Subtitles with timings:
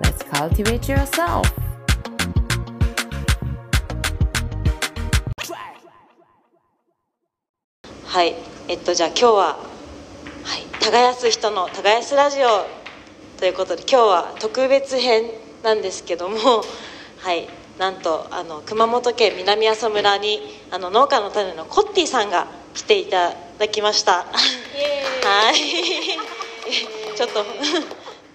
[0.00, 1.44] let's cultivate yourself.
[8.04, 8.34] はい、
[8.66, 9.60] えっとじゃあ今日は、は
[10.58, 12.66] い、耕す人の耕すラジオ
[13.38, 15.30] ということで今日は特別編
[15.62, 16.36] なんですけども、
[17.22, 24.26] はい、なんとあの熊本県南阿蘇村にあの農家の種のコッティさんが来ていただきました。
[25.22, 25.54] はい、
[27.16, 27.44] ちょっと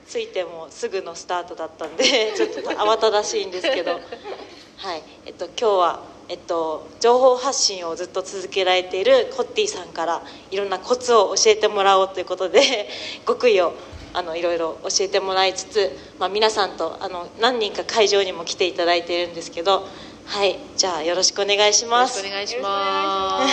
[0.07, 2.03] ついてもすぐのスタートだったんで
[2.37, 6.15] ちょっと慌ただしいんですけど、はい、えっと今日は。
[6.27, 12.89] えっと、情報発信をずっと続けられているコッティさんからいろんなコツを教えてもらおうということで
[13.27, 13.73] 極意を
[14.11, 19.87] あのいろいろ教えてもらいつつ、まあ、皆さんとあの何人か会場にも来ていただいているんですけど
[20.25, 23.47] はいじゃあよろしくお願いしますお願いしま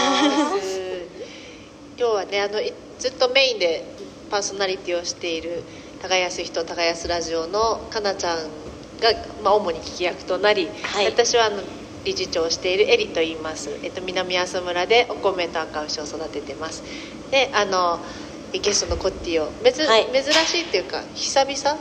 [0.58, 1.02] す。
[1.98, 3.84] 今日はねあのいずっとメインで
[4.30, 5.62] パーソナリティをしている
[6.02, 8.38] 耕す人耕すラジオのかなちゃん
[9.00, 9.12] が、
[9.44, 11.06] まあ、主に聞き役となり、はい。
[11.06, 11.62] 私はあの
[12.04, 16.82] 理事長をしているエリと言います、えっと、南阿蘇村でお米と赤牛を育ててます。
[17.30, 18.00] であの
[18.52, 20.06] ゲストのコッティをめず、はい。
[20.12, 21.78] 珍しいっていうか久々？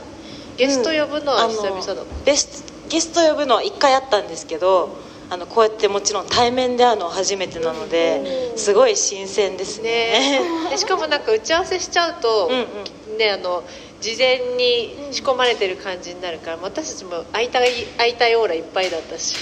[0.58, 4.96] ゲスト呼ぶのは久々だもん、ゲスト呼ぶのは1回あったんですけど
[5.30, 10.42] あのこうやってもちろん対面で会うのは初めてなのですごい新鮮ですね。
[10.42, 10.70] ね。
[10.70, 13.18] でしかもなんか打ち合わせしちゃうと、うん。
[13.18, 13.64] ねあの
[14.02, 19.38] 事前に仕込まれてる感じになるから、私たちも会いたい会いたいオーラいっぱいだったし、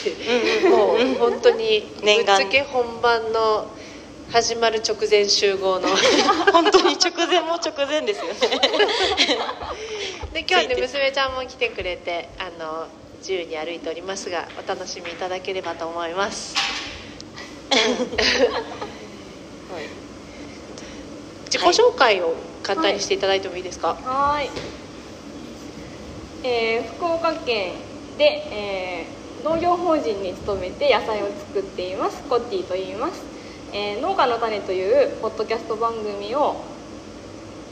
[0.64, 0.72] うん。
[0.72, 3.66] もう本当にぶっつけ本番の
[4.32, 5.88] 始まる直前集合の。
[6.52, 8.60] 本当に直前も直前ですよね。
[10.34, 12.88] で今日はね娘ちゃんも来てくれてあの
[13.20, 16.56] 自由に歩いておりますがお楽しみいただければと思います
[21.52, 24.50] 自己紹介を簡単にしていただいてもいいですか、はーい、
[26.44, 27.74] えー福岡県
[28.18, 33.24] で、えー農業法人に勤めて野菜を作っていますコッティと言います、
[33.72, 34.84] えー農家の種とい
[35.16, 36.66] うポッドキャスト番組を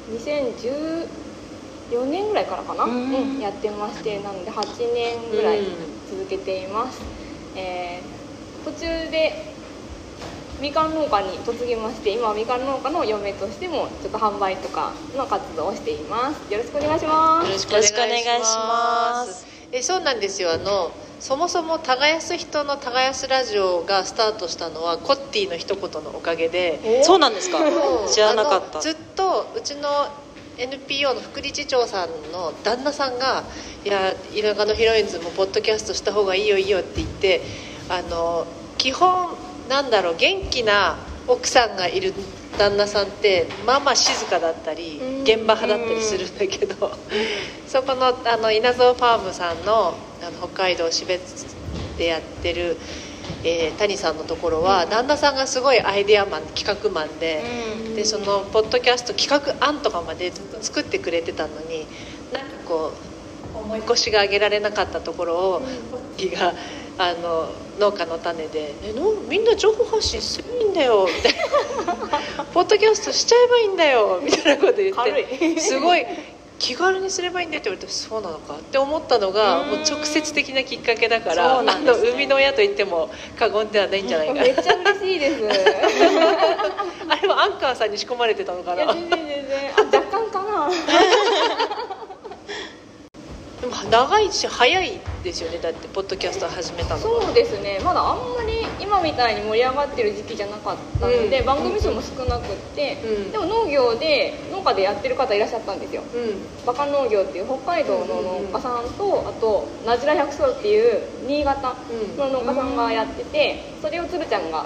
[0.10, 3.14] 2014年ぐらいからかな、うん。
[3.14, 3.40] うん。
[3.40, 7.02] やってましてなので8年ぐらいうん続けています、
[7.56, 8.28] えー
[8.64, 8.80] 途中
[9.12, 9.57] で
[10.60, 16.52] みかん農家に嫁ぎまして今はみかん農家の嫁としてもちょっと販売とかの活動をしています。
[16.52, 17.48] よろしくお願いします。
[17.48, 18.26] よろしくお願いし
[18.58, 19.34] まます。
[19.42, 19.48] す。
[19.72, 20.52] えそうなんですよ。
[20.52, 27.04] あのそもそも耕す人の耕すラジオがスタートしたのはコッティの一言のおかげで。
[27.04, 27.60] そうなんですか？
[28.10, 28.80] 知らなかった。
[28.80, 29.90] ずっとうちの
[30.58, 33.44] NPO の副理事長さんの旦那さんが
[33.86, 37.44] 「いや田舎のヒロインズもポッドキャストした方がいいよいいよ」って言って
[37.90, 38.48] あの
[38.80, 39.38] 基本
[39.70, 40.98] なんだろう元気な
[41.28, 42.14] 奥さんがいる
[42.58, 45.22] 旦那さんってまあまあ静かだったりうん。
[45.24, 46.92] 現場派だったりするんだけど
[47.68, 51.46] そこのあの稲造ファームさんのあの北海道標津
[51.98, 52.78] でやってる、
[53.44, 57.44] えー谷さんのところは旦那さんがすごいアイデアマン企画マンで。
[57.98, 61.88] でそのポッドキャスト企画案とかまでずっと作ってくれてたのに
[62.32, 62.94] なんかこ
[63.56, 65.62] う思い越しが上げられなかったところを
[65.92, 66.54] ポッキーが
[67.00, 67.50] あの
[67.80, 71.34] 農家の種で「えのみんな情報発信すればいいんだよ」みたい
[71.86, 75.46] な「ポッドキャストしちゃえばいいんだよ」みたいなこと言軽って。
[75.46, 75.60] い。
[75.60, 76.06] すごい。
[76.60, 79.68] 気軽にすればいいんだよって言われてそうなのかって思ったのがうん。
[79.68, 84.42] もう直接的なきっかけだからあの生みの親と言っても過言ではないんじゃないかな。
[84.42, 85.44] めっちゃ嬉しいです。
[87.08, 88.84] あれはアンカーさんに仕込まれてたのかな。
[88.84, 89.72] いや全然全然。
[89.78, 90.70] あ若干かな
[93.90, 95.58] 長いし早いですよね。
[95.60, 97.80] だってポッドキャスト始めたのそうですね。
[97.84, 101.46] まだあんまり今みたいに盛り上がってる時期じゃなかったので、うん。
[101.46, 103.32] 番組数も少なくって、うん。
[103.32, 106.02] でも農業で農家でやってる方いらっしゃったんですよ。
[106.02, 106.66] うん。
[106.66, 111.76] バカ農業っていう北海道の農家さんとあとナジラ百草っていう新潟
[112.18, 114.66] の農家さんがやっててそれをつるちゃんが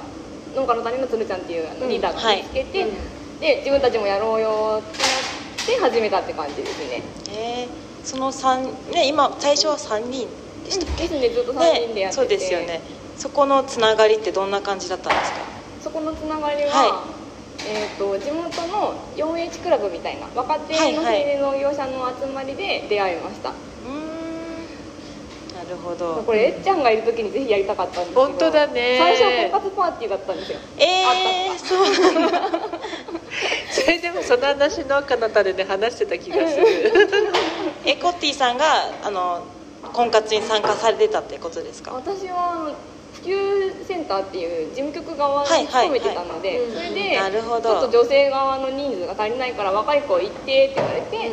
[0.55, 3.39] 農家の谷のつるちゃんっていうあのリーダーが見つけて、うん。
[3.39, 4.97] で自分たちもやろうよって
[5.79, 7.01] なって始めたって感じですね。
[7.29, 10.27] えーその三ね今最初は3人
[10.65, 12.81] でしたっですねずっと3人でやってて、そうですよね。
[13.17, 15.41] そこのつながりってどんな感じだったんですか？
[15.81, 17.03] そこのつながりは、は
[17.65, 23.57] えー、と地元の 4H クラブみたいな若手の青はいはい年農業者の集まりで出会いました、うー
[23.97, 24.11] ん。
[25.71, 26.23] るほど。
[26.25, 28.97] これえっちゃんがいる時にぜひやりたかったんですけど本当だね。
[28.99, 30.59] 最初は婚活パーティーだったんですよ。
[30.77, 32.60] えー、そうなんだ
[34.31, 36.65] その話の種で話してた気がする。
[37.83, 38.63] えコッティさんが
[39.03, 39.43] あの
[39.91, 41.91] 婚活に参加されてたってことですか？
[41.91, 42.75] 私はあの
[43.11, 47.81] 普及センターっていう事務局側に勤めてたので、はいそれでなるほど。
[47.81, 51.31] ちょっと女性側の人数が足りないから若い子行ってって言われて、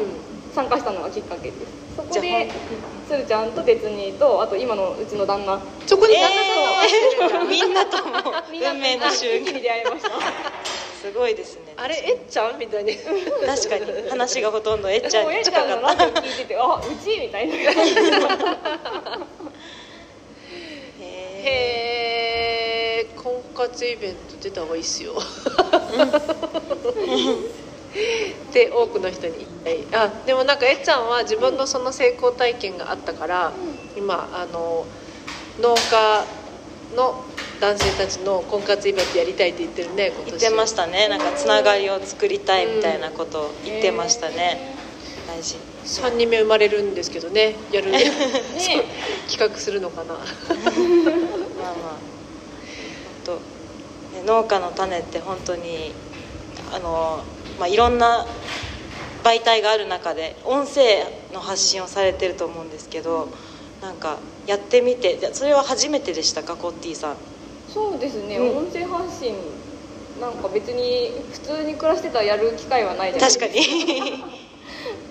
[0.53, 1.79] 参加したのがきっかけです。
[1.95, 2.51] そこで
[3.07, 5.61] 鶴ちゃんと哲兄とあと今のうちの旦那。
[5.87, 10.11] そこにえ旦那さんはー、 みんなとも運命の集合一気に出会いました
[11.01, 11.75] すごいですね。
[11.77, 12.59] あれえっちゃん？
[12.59, 12.97] みたいに。
[12.97, 14.09] 確かに。
[14.11, 17.55] 話がほとんどえっちゃんもうえにっちゃんの近かったラジオ聞いててあうちみたいな。
[17.55, 17.61] へ
[21.45, 21.47] へ
[23.01, 25.15] え婚活イベント出た方がいいっすよ。
[28.53, 29.47] で多くの人に
[29.93, 33.53] あでもなんかえっちゃんは自分のその成功体験があったから、
[33.97, 34.85] 今あの
[35.61, 36.25] 農家
[36.97, 37.25] の
[37.61, 40.31] 男性たちの婚活イベントやりたいって言ってるね今年。
[40.31, 41.09] 言ってましたね。
[41.09, 44.75] なんかつながりを作りたいみたいなことを言ってましたね、
[45.27, 45.57] 大事。
[45.85, 48.05] 3人目生まれるんですけどねやる ね。
[49.29, 50.15] 企画するのかな。
[50.15, 50.29] まあまあ。
[53.25, 53.33] 本当
[54.17, 55.93] ね農家の種って本当に
[56.73, 57.25] あの、
[57.59, 58.27] まあ、いろんな
[59.25, 63.29] 媒体がある中で音声の発信をされてると思うんですけど
[63.83, 67.17] なんかやってみてでそれは初めてでしたかコッティさん
[67.69, 68.57] そうですね、うん。
[68.59, 69.35] 音声発信
[70.21, 74.25] なんか別に普通に暮らしてたらやる機会はないじゃないです確かに。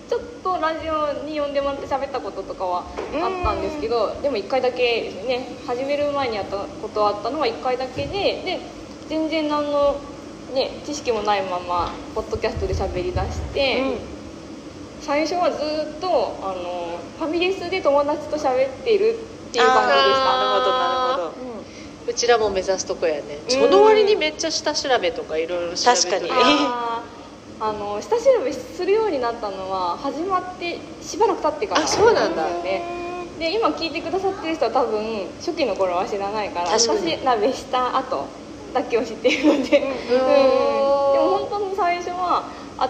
[0.09, 8.09] ちょっとラジオに呼んでもらって喋ったこととかはあったんですけどでも1回だけですね始める前にやったことはあったのは1回だけで
[8.45, 8.59] で
[9.09, 9.95] 全然何の、
[10.54, 13.83] ね、知識もないままポッドキャストで喋りだして、
[15.01, 16.07] 最初はずっと
[16.42, 19.18] あのファミレスで友達と喋っている
[19.50, 20.25] っていう感じでした。
[20.25, 21.27] なるほどなるほど。
[21.27, 21.76] う
[22.13, 23.39] ちらも目指すとこやね。
[23.45, 23.51] うん。
[23.51, 26.31] その割にめっちゃ下調べとかいろいろ調べて確かに。
[27.59, 32.44] あの下調べするようになったのは始まってしばらく経ってからあそうなんだ。
[32.63, 32.83] ね。
[33.39, 37.18] で今聞いてくださってる人は多分初期の頃は知らないから確かに。
[37.18, 38.25] 下調べした後
[38.74, 39.68] だけを知っているので、うん。
[39.68, 42.44] でも本当に最初は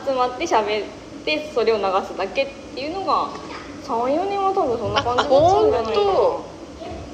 [0.06, 0.88] 集まって喋っ
[1.24, 3.30] てそれを流すだけっていうのが
[3.86, 6.56] 34年は多分そんな感じだったんじゃないかな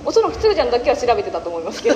[0.06, 1.96] おそらく鶴ちゃんだけは調べてたと思いますけど。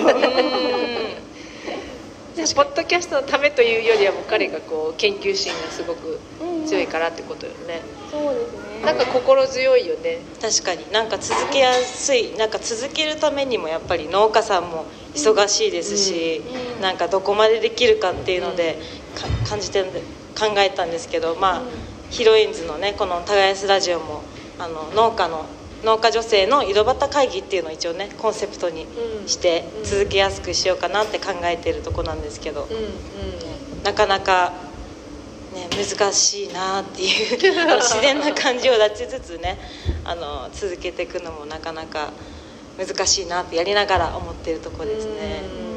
[2.55, 6.19] ポッドキャストのためというよりはもう彼がこう研究心がすごく
[6.67, 7.81] 強いからってことよね。
[8.11, 8.85] そうですね。
[8.85, 10.19] なんか心強いよね。
[10.39, 10.91] 確かに。
[10.91, 12.35] なんか続けやすい。
[12.37, 16.43] なんか続けるためにもやっぱり農家さんも忙しいですし、
[16.75, 16.81] うん。
[16.81, 18.77] なんかどこまでできるかっていうので、
[19.15, 20.01] か感じてるんで
[20.37, 21.61] 考えたんですけどまあ、
[22.11, 24.21] ヒロインズのねこの「耕すラジオも」
[24.59, 25.45] あの農家の
[25.83, 28.85] 農家女性の井戸端会議っていうのを一応ねコンセプトに
[29.25, 32.67] してうん続けやすくしようかなって考えてるとこなんですけど、
[33.83, 34.53] なかなか、
[35.53, 37.37] ね、難しいなっていう
[37.81, 39.59] 自然な感じを出しつつね
[40.03, 42.11] あの続けていくのもなかなか
[42.77, 45.76] 難しいなってやりながら思ってるとこですね。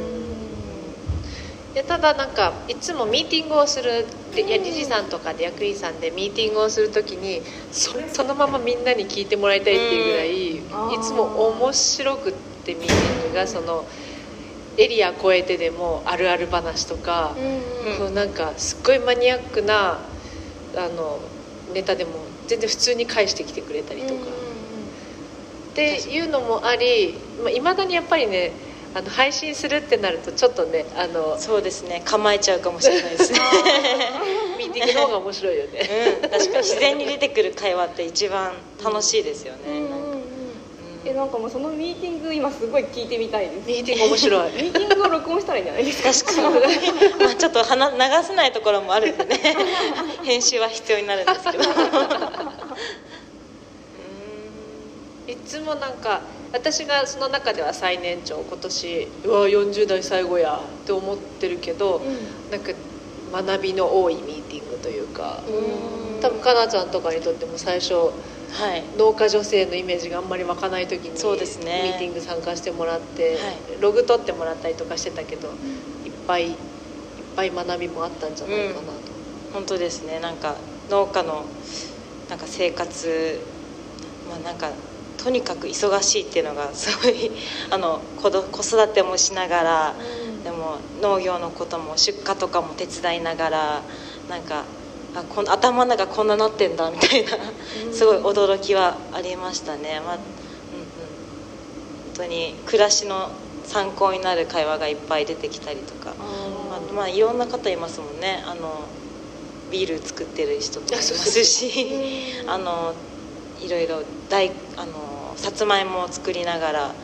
[1.74, 11.00] でただなんかいつもミーティングをするでいや理事さんとかで役員さんでミーティングをするときにそそのままみんなに聞いてもらいたいっていうぐらい、うん。
[11.00, 12.32] いつも面白くっ
[12.64, 13.86] てミーティングがその
[14.78, 17.98] エリア越えてでもあるある話とか、うん。
[17.98, 20.00] こうなんかすっごいマニアックな
[20.76, 21.20] あの
[21.72, 22.10] ネタでも
[22.48, 24.20] 全然普通に返してきてくれたりとか。
[25.70, 28.50] っていうのもありいまあ、未だにやっぱりね
[28.92, 32.02] あの配信するってなるとちょっとねあのそうですね。
[32.04, 33.38] 構えちゃうかもしれないですね。
[34.58, 35.88] ミーティングの方が面白いよね。
[36.22, 39.60] うん、確かに自然に出てくる会話って一番楽しいですよね。
[39.68, 39.82] うんうん
[40.12, 40.20] うん。
[41.04, 43.66] えなんかもうそのミーティング今すごい聞いてみたいです。
[43.68, 44.52] ミーティング面白い。
[44.54, 46.32] ミーティングを録音したらいいんじゃないですか？
[46.32, 49.38] 確かに、まあ、ちょっと話流せないところもあるんでね。
[50.24, 51.64] 編集は必要になるんですけど。
[55.28, 62.02] いつもなんか私がその中では最年長今年うわ40代最後やって思ってるけど、
[62.50, 62.72] なんか
[63.32, 66.20] 学びの多いミーティングというか、うん。
[66.20, 68.10] 多分かなちゃんとかにとっても最初は
[68.76, 68.82] い。
[68.98, 71.82] 農家女性のイメージがあんまり湧かない時にそうですね。
[71.82, 73.80] ミーティング参加してもらって、はい。
[73.80, 75.56] ログ取ってもらったりとかしてたけど、
[76.04, 76.56] いっぱいいっ
[77.36, 79.12] ぱい学びもあったんじゃないかなと、
[79.52, 80.18] 本当ですね。
[80.18, 80.56] なんか
[80.88, 81.46] 農家の
[82.28, 83.40] なんか生活
[84.28, 84.72] まあなんか
[85.22, 87.30] とにかく忙しいっていうのがすごい
[87.70, 89.94] あの子育てもしながら、
[90.44, 93.82] でも農業のことも出荷とかも手伝いながら
[94.28, 94.64] なんか
[95.14, 97.30] あこの頭の中こんななってんだみたいな
[97.92, 100.24] すごい驚きはありましたね、まあうんうん、
[102.14, 103.30] 当に暮らしの
[103.64, 106.14] 参考になる会話がいっぱい出てきたりとか。
[106.70, 108.42] まあ、まあいろんな方いますもんね。
[108.46, 108.80] あの
[109.70, 111.94] ビール作ってる人もいますし
[112.46, 112.92] あの
[113.60, 115.09] いろいろ大あの
[115.40, 116.94] さつまいもを作りながら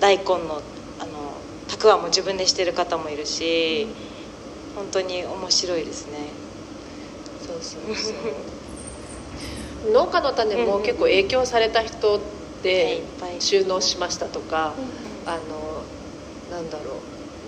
[0.00, 0.62] 大根の
[0.98, 1.32] あの
[1.68, 3.86] たくあんも自分でしてる方もいるし、
[4.74, 6.30] 本当に面白いですね。
[7.46, 9.92] そうそうそう。
[9.92, 12.20] 農家の種も結構影響された人
[12.62, 13.40] でっぱい。
[13.40, 14.72] 収納しましたとか、
[15.26, 15.82] あの
[16.50, 16.94] なんだろ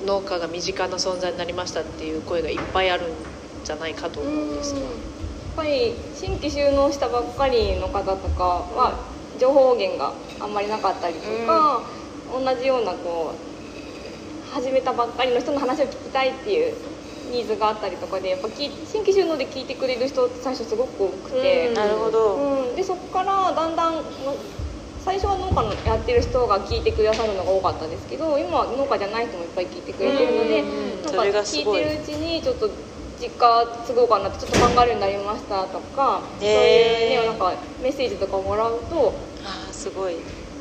[0.02, 3.06] う農家が身近な存在になりましたっていう声がいっぱいあるん
[3.64, 4.88] じゃないかと思うんですがやっ
[5.56, 11.82] ぱり新規収納したばっかりの方とかは情報源があんまりなかったりとか、
[12.32, 16.74] 同じようなこう始めたばっかりの人の話を聞きたいっていう
[17.30, 21.74] ニーズがあったりとかでやっぱき新規収納で聞いてくれる人って最初すごく多くて、うん。
[21.74, 22.34] なるほど、
[22.68, 24.04] うん、でそこからだんだん
[24.98, 30.64] 最初は農家のやってる人が聞いてくださるのが多かったんですけど今は農家じゃない人もいっぱい聞いてくれてるのでう
[31.00, 32.68] んなんか聞いてるうちにちょっと
[33.20, 37.16] 実家継ごうかなってちょっと考えるようになりましたとか、へー。
[37.16, 37.52] そういうねなんか
[37.82, 39.27] メッセージとかもらうと
[39.88, 40.16] すごい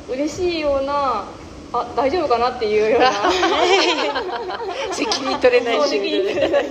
[0.08, 1.28] 嬉しいような
[1.70, 3.12] あ大丈夫かなっていうような。
[4.90, 5.80] 責任取れないし。
[5.80, 6.70] そう責任取れないし。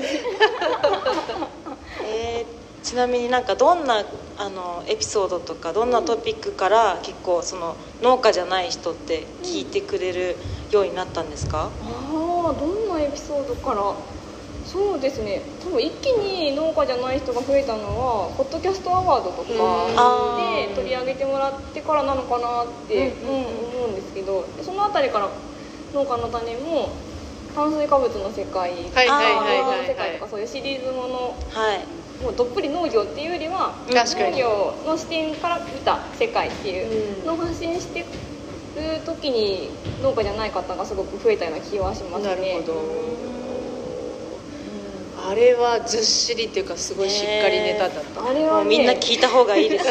[2.03, 4.05] えーちなみになんかどんな
[4.37, 10.37] あのエピソードとかどんなトピックから結構その農家じゃない人って聞いてくれる
[10.71, 13.93] ようになったんですか、ああどんなエピソードから
[14.67, 15.41] そうですね。
[15.63, 25.29] 多分一気に農家じゃない人が増えたのはポッドキャストアワードとかで取り上げてもらってからなのかなって、うんうん思うんですけどでその辺りから
[25.93, 26.97] 農家の種も
[27.55, 31.87] 炭水化物の世界はいはいはい動画の世界とかそういうシリーズものはい。
[32.21, 37.99] もうどっぷり農業っていうよりは農業の視点から見た世界っていうのを発信して
[38.75, 39.69] る時に
[40.01, 42.29] 農家じゃない方がすごく増えたような気はしますね。
[42.29, 43.36] なるほど
[45.27, 49.85] あれはずっしりっていうかすごいしっかりネタだった、あれは、ね、みんな聞いた方がいいです。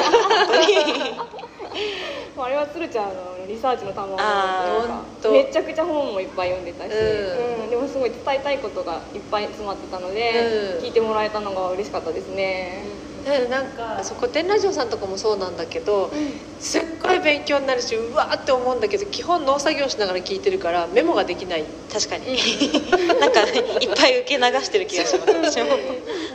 [2.39, 7.65] あれは 鶴ちゃんのリサーチの賜物あーというかほんとめちゃくちゃ本もいっぱい読んでたし、うん。
[7.65, 7.71] うん。
[7.71, 10.85] でもすごい伝えたいことがいっぱい詰まってたので、うん。
[10.85, 12.85] 聞いてもらえたのが嬉しかったですね、
[13.27, 16.13] でなんかそこ天ラジオさんとかもそうなんだけど、
[16.61, 21.65] すっごい勉強になるしうわーって思うんだけど基本農作業しながら聞いてるからメモができない。
[21.93, 22.27] 確かに。
[23.19, 25.33] なんかいっぱい受け流してる気がします。
[25.33, 25.77] 私も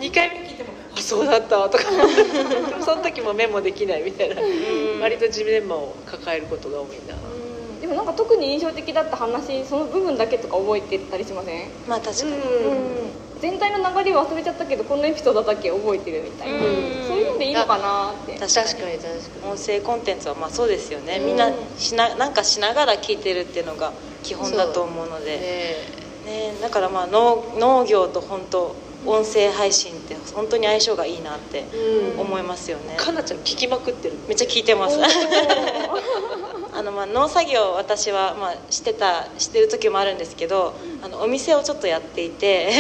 [0.01, 1.83] 2回目聞いても「あそうだった」とか。
[1.89, 4.41] で もその時もメモできないみたいな。
[5.01, 7.15] 割とジレンマを抱えることが多いな。
[7.15, 7.79] うん。
[7.79, 16.62] でもなんか特に印象的だった話その部分だけとか覚えてたりしません、まあ確かに、うん全体の流れ忘れちゃったけどこのエピソードだけ覚えてるみたいな、うん。
[17.07, 18.38] そういうのでいいのかなって。
[18.38, 26.51] 確確かに確か音声コンテンツはまあそうですよね、みんなしななんかしながら聞いてるっていうのが基本だと思うのにでね。
[26.51, 32.21] ねだからまあ農農業と本当音声配信って本当に相性がいいなってうん。
[32.21, 34.17] 思いますよね、かなちゃん聞きまくってる。
[34.27, 35.00] めっちゃ聞いてます。
[36.74, 42.71] あのまあ農作業私はまあしてたしてる時もあるんですけどあのお店をちょっとやっていて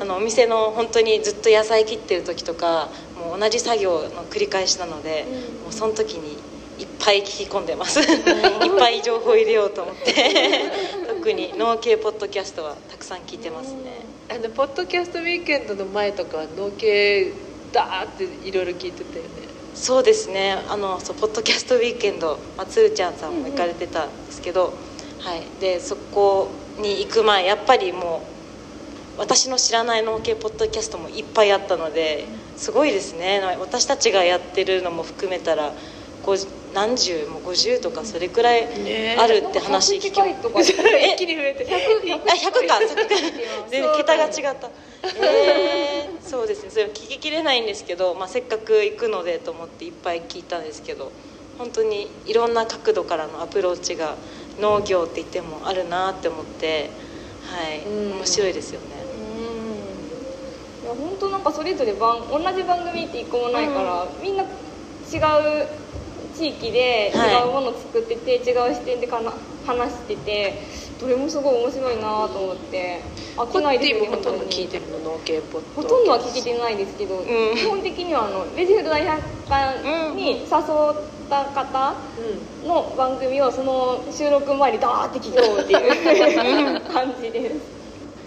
[0.00, 5.26] あのお店の本当にずっと野菜切ってる時とかもう同じ作業の繰り返しなので、
[5.62, 6.32] もうその時に
[6.78, 8.00] いっぱい聞き込んでます。
[8.00, 8.02] い。
[8.02, 10.70] っぱい情報入れようと思って。
[11.08, 14.04] 特に農系ポッドキャストはたくさん聞いてますね。
[14.30, 17.32] あのポッドキャストウィークエンドの前とかは農系
[17.72, 19.30] ダーっていろいろ聞いてたよね。
[19.74, 20.56] そうですね。
[20.68, 24.74] あのそうポッドキャストウィークエンド、まあ、つるちゃんさんも行かれてたんですけど、
[25.20, 26.48] はい、でそこ
[26.78, 28.35] に行く前やっぱりもう
[29.18, 33.40] 私の知らない農系ポッドキャストもいっぱいあったのですごいですね。
[33.60, 35.72] 私たちがやってるのも含めたら
[36.22, 36.36] こう
[36.74, 41.66] 何十も50とかそれくらいねあるって話聞き100近いとか 一気に増えて。
[41.72, 42.34] あ100か。
[42.34, 42.78] 100か。
[43.70, 44.70] 全然桁が違った。
[45.22, 46.70] えー、そうですね。
[46.70, 51.10] それ聞ききれないんですけど、まあ、せっかく行くのでと思っていっぱい聞いたんですけど
[51.58, 54.16] 本当にいろんな角度からのアプローチが
[54.60, 56.90] 農業って言ってもあるなって思って
[57.46, 57.80] はい。
[57.86, 58.12] うん。
[58.16, 58.95] 面白いですよね
[60.96, 64.50] 本当なんかそれぞれ番同じ番組って一個もないから、みんな違う
[66.34, 67.46] 地域ではい。
[67.46, 69.32] 違うものを作ってて、違う視点でかな
[69.64, 70.62] 話してて
[71.00, 73.02] どれもすごい面白いなと思って。
[73.36, 74.98] 飽コきないですよねもほとんど聞い本てるの？
[74.98, 77.26] 農系ポッほとんどは聞けてないですけど、ん。
[77.56, 80.48] 基本的にはあのベジフード大百科に誘っ
[81.28, 81.96] た方
[82.62, 87.75] うの番組をその収録前にダーって聞こうっていう 感じです、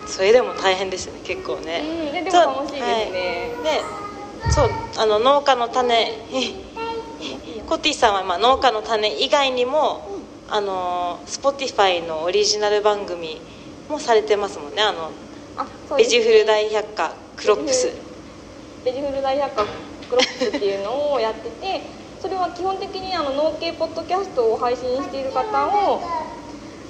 [0.07, 3.81] それでも大変ですよね結構ね、うん、ででも楽しいですね、で
[4.51, 6.11] そうあの農家の種
[7.67, 10.01] コッティさんはまあ農家の種以外にも
[10.49, 13.41] あの Spotify のオリジナル番組
[13.89, 15.11] もされてますもんねあの
[15.57, 17.91] あそうベジフル大百科クロップス。
[18.83, 19.65] ベジフル大百科
[20.09, 21.81] クロップスっていうのをやってて
[22.21, 26.01] それは基本的にあの農系ポッドキャストを配信している方を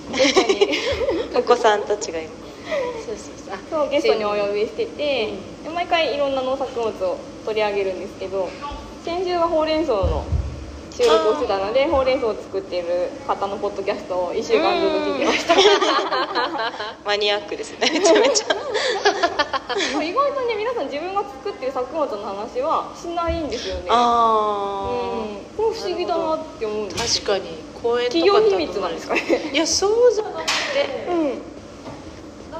[1.36, 2.30] お子さんたちが今
[3.06, 3.56] そうそうそう。
[3.56, 5.34] あそうゲストにお呼びしてて、
[5.64, 8.50] で毎回いろんな農作物を取り上げるんですけど
[9.04, 10.26] 先週はほうれん草の
[10.92, 15.56] 収録をしてたのでほうれん草を作っている方のポッドキャストを1週間ずっと聞いてました。
[17.06, 17.90] マニアックですね。
[17.92, 20.04] めちゃめちゃ。
[20.04, 23.82] 意外とね皆さん自分が作ってる作物の話はしないんですよね。
[23.86, 23.90] うん。
[23.92, 24.90] あ
[25.56, 27.58] これ不思議だなって思うんです確かに。
[27.82, 29.22] 公園企業秘密なんですかね。
[29.54, 31.42] いやそうじゃなくてうん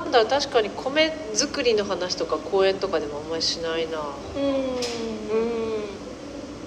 [0.10, 4.00] なんだろう確かに米作りの話とか公園とかでもあんまりしないな。
[4.34, 5.30] ーうん。
[5.30, 5.36] う
[5.86, 6.00] ん。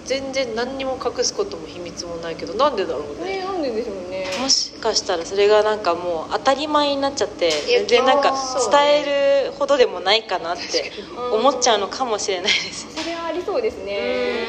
[0.04, 3.38] 全然何にも隠すことも秘密もないけどなんでだろうね。
[3.38, 4.36] ねなんででしょうね。
[4.38, 8.32] もしかしたらそれがなんかもう当たり前になっちゃって全然なんか
[8.70, 10.92] 伝えるほどでもないかなって
[11.32, 12.94] 思っちゃうのかもしれないです。
[12.94, 14.46] それはありそうですね。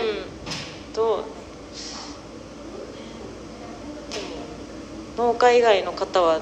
[0.87, 0.93] うん。
[0.93, 1.25] と
[5.17, 6.41] 農家以外の方は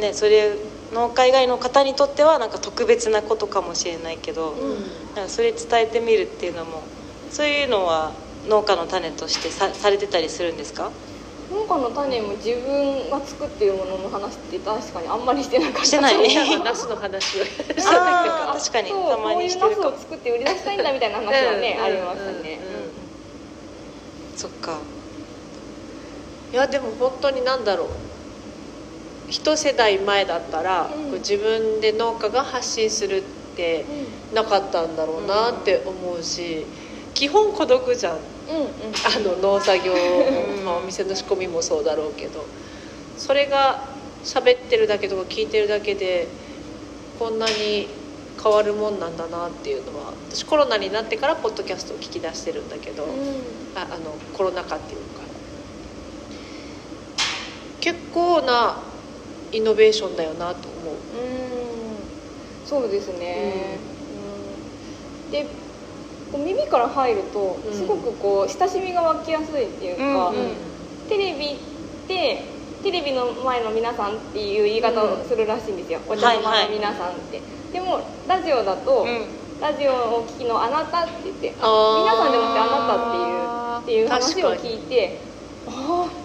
[0.00, 4.54] ねそれ農家以外の方にとってはなんか特別なことかもしれないけど、
[5.16, 6.82] なんかそれ伝えてみるっていうのも
[7.30, 8.12] そういうのは
[8.48, 10.90] 農家の種としてさされてたりするんですか？
[11.50, 15.84] 農家の種も自分が作ってるものの話って確かにあんまりしてなかった。
[15.84, 16.16] してない。
[16.18, 17.44] みんながナスの話を。
[17.44, 19.92] 確かにたまにしてるかも。
[19.92, 22.58] こういうナスを作って売り出したいんだみたいな話はね、 うんありましたね、
[24.36, 24.78] そっか。
[26.52, 27.88] いやでも本当に何だろう
[29.32, 31.10] 一世代前だったら、うん。
[31.10, 33.22] こう自分で農家が発信するっ
[33.56, 33.84] て
[34.34, 36.66] なかったんだろうなって思うし、
[37.14, 38.16] 基本孤独じゃん。
[38.16, 38.68] うんうん。
[39.04, 39.94] あの農作業
[40.64, 42.44] まあ、お店の仕込みもそうだろうけど。
[43.16, 43.88] それが
[44.22, 46.26] 喋ってるだけとか聞いてるだけで
[47.18, 47.88] こんなに
[48.42, 53.10] 変わるもんなんだなっていうのは私コロナになってからポッドキャストを聞き出してるんだけど、うん。
[53.76, 55.22] ああのコロナ禍っていうか。
[57.80, 58.91] 結構な
[59.52, 60.94] イノベーションだよなと思う。
[60.94, 62.66] うん。
[62.66, 63.78] そうですね、
[65.26, 65.30] うん。
[65.30, 65.44] で
[66.32, 67.72] こう耳から入るとうん。
[67.72, 70.52] すごくこう親しみが湧きやすいっていうか、うんうん
[71.08, 71.56] テレビっ
[72.08, 72.42] て
[72.82, 79.42] テレビの前の皆さんっていう言い方をするらしいんですよ、お茶の間の皆さんって、でもラジオだと、うん。
[79.62, 85.20] ラジオをお聞きのあなたって言って皆さんじゃなくてあなたっていうっていう話を聞いて
[85.68, 86.21] ああ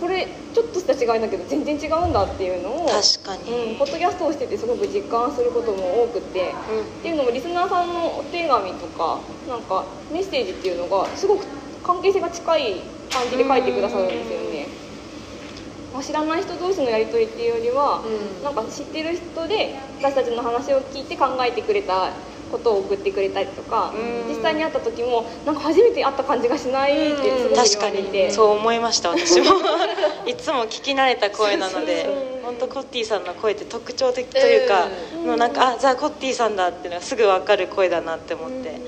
[0.00, 11.46] これちょっとした違いだけど全然違うんだっていうのを確かに、うん、ポッドキャストをしててすごく実感することも多くてっていうのもリスナーさんのお手紙とかなんかメッセージっていうのがすごく
[11.82, 12.82] 関係性が近い
[13.12, 14.68] 感じで書いてくださるんですよね。
[15.92, 18.44] まあ知らない人同士のやり取りっていうよりは、うん。
[18.44, 22.10] なんか知ってる人で私たちの話を聞いて考えてくれた
[22.56, 24.28] ことを送ってくれたりとか、うん。
[24.28, 28.32] 実際に会った時もなんか初めて会った感じがしないってすごく確か言われて、に。
[28.32, 29.46] そう思いました私も。
[30.26, 32.08] いつも聞き慣れた声なので
[32.42, 35.26] 本当コッティさんの声って特徴的というか、うん。
[35.26, 38.80] もうなんかあじゃあコッティさんだっていうのがすぐ分かる声だなって思って、ね。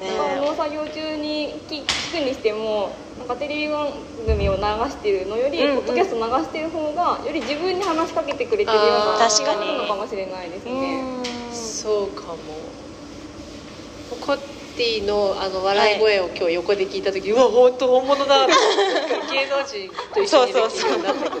[0.00, 3.92] なんか農作業中に聞聞くにしてもなんかテレビ番
[4.26, 5.76] 組を流してるのより、うんうん。
[5.76, 9.36] ポッドキャスト流してる方がより自分に話しかけてくれてるようなあー。
[9.36, 11.02] 気がするのかもしれないですね。
[11.52, 12.36] そうかも
[14.20, 14.38] コッ
[14.76, 18.46] ティのあの笑い声を今日横で聞いた時、うわ本当本物だ
[19.30, 21.38] 芸能人と一緒にできるようになったけ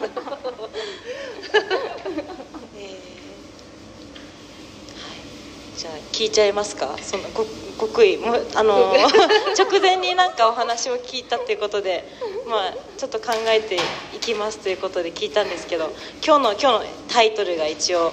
[5.76, 6.96] じゃあ聞いちゃいますか？
[7.02, 7.44] そのご
[7.78, 8.94] 極意もうあの
[9.58, 12.08] 直前になんかお話を聞いたっていうことで
[12.46, 13.74] まあちょっと考えて
[14.14, 15.90] いきますということで聞いたんですけど
[16.24, 18.12] 今日の今日のタイトルが一応、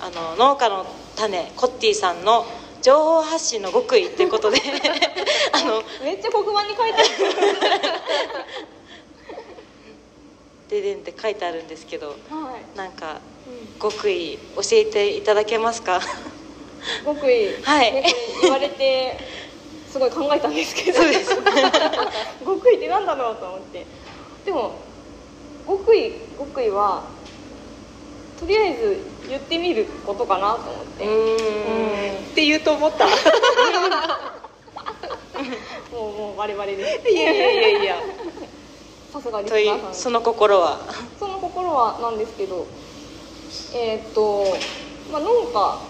[0.00, 0.86] あの農家の
[1.16, 2.46] 種コッティさんの
[2.84, 4.58] 情報発信の極意ということで
[5.52, 7.08] あのめっちゃ黒板に書いてある。
[10.68, 12.14] ででんって書いてあるんですけどは
[12.74, 12.76] い。
[12.76, 13.22] なんか
[13.80, 15.98] 極意教えていただけますか？
[17.06, 17.54] 極意。
[17.62, 18.04] はい
[18.42, 19.18] 言われて
[19.90, 21.00] すごい考えたんですけど。
[21.00, 21.34] そうです
[22.44, 23.86] 極意ってなんだろうと思って。
[24.44, 24.82] でも
[25.66, 27.13] 極意極意は
[28.44, 31.06] とりあえず言ってみることかなと思って。
[31.06, 32.24] うーん。
[32.32, 33.06] って言うと思った。
[33.06, 33.08] い
[35.90, 37.08] もうもうバレバレです。
[37.08, 37.96] やいやいやいや。
[39.10, 39.94] さすがリスというナーさん。
[39.94, 40.78] その心は。
[41.18, 42.66] その心はなんですけど、
[43.72, 44.44] えーっと、
[45.10, 45.80] まあ、農家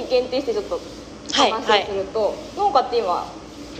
[0.00, 0.80] に限定してちょっと
[1.32, 3.24] はい話をすると、農家って今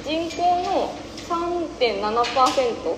[0.05, 0.94] 人口の
[1.29, 2.96] 3.7%っ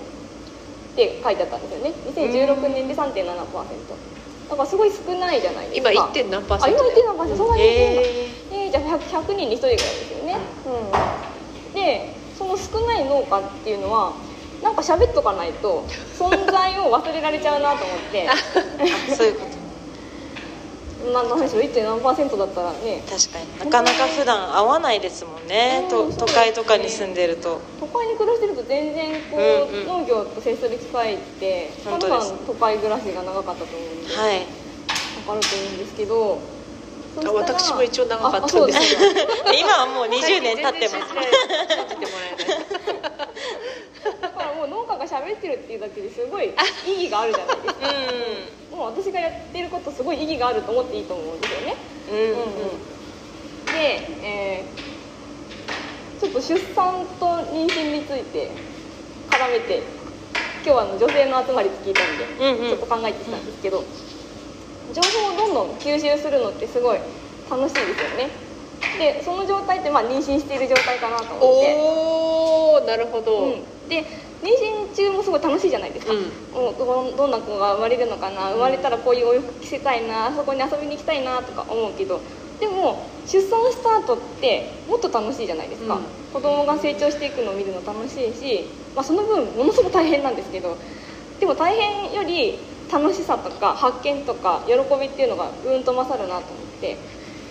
[0.95, 1.93] て書いてあったんですよね。
[2.05, 4.16] 2016年で3.7%
[4.49, 6.29] だからすごい少ないじゃないです今か 1.
[6.29, 7.01] 何パーあ今セント。
[7.33, 7.65] 1.7%そんなにい。
[7.65, 14.13] ええー、じゃあ 100, 100人に1人ぐらいですよね、うん、でその少ない農家っていうのは
[14.63, 15.85] なんか喋っとかないと
[16.17, 18.27] 存在を忘れられちゃうなと思って。
[19.11, 19.66] ー、そういうこと
[21.13, 23.03] なんなんでしょう1.7%だったらね。
[23.09, 23.59] 確かに。
[23.59, 25.85] なかなか普段会わないですもんね。
[25.89, 27.61] とうん都会とかに住んでると。
[27.79, 29.87] 都会に暮らしてると全然こう、うんうん。
[29.87, 32.27] 農業と接する機会って本当です。
[32.29, 34.45] さん都会暮らしが長かったと思うんで、はい。
[35.25, 36.39] 分かると思うんですけど
[37.33, 38.99] 私も一応長かったんですああそうですよ
[39.59, 41.13] 今はもう20年経ってます
[44.21, 46.53] だからもう農家が喋ってるっていうだけですごい
[46.85, 47.87] 意義があるじゃないですか。
[48.71, 51.75] うもう私がやってることすごい意義があると思っていいと思うんですよね
[52.07, 53.71] んうんうん。
[53.71, 54.87] で、えー
[56.19, 58.51] ちょっと出産と妊娠について
[59.27, 59.83] 絡めて
[60.65, 62.69] 今日はあの女性の集まりって聞いたんで、うんうん。
[62.69, 63.85] ちょっと考えてきたんですけど、
[64.91, 66.99] 情報をどんどん吸収するのってすごい
[67.49, 68.46] 楽しいですよね
[68.99, 74.03] でその状態ってまあ妊娠している状態かなと思って、おおなるほど、うん、で
[74.41, 76.77] 妊娠中もすごい楽しいじゃないですか、うん。
[76.77, 78.51] どどんな子が生まれるのかな。
[78.51, 82.21] 生まれたらこういうお洋服着せたいなあそこに遊びに行きたいなとか思うけど。
[82.59, 86.01] でも出産した後ってもっと楽しいじゃないですか、うん。
[86.33, 90.75] 子供が成長していくのを見るの楽しいし、まあ、その分ものすごく大変なんですけど。
[91.39, 92.57] でも大変より
[92.91, 96.95] 楽しさとか発見とか喜びっていうのがうんと勝るなと思って。
[96.95, 96.97] で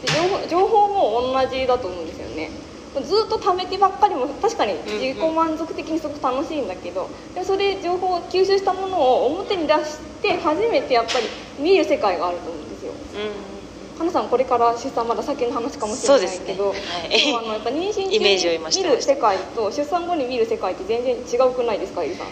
[0.07, 2.51] 情報情報も同じだと思うんですよね。
[2.97, 11.27] ずっと貯めてばっかりも確かに自己満足的にすごく楽しいんだけど、でもそれ情報を吸収したものを表に出して初めてやっぱり
[11.63, 12.93] 見る世界があると思うんですよ。
[12.93, 13.57] うん。
[13.99, 22.29] 花さんこれから出産まだ先の話かもしれないけど、あのやっぱ妊娠中に見る世界と出産後に見る世界って全然違うくないですかゆりさん？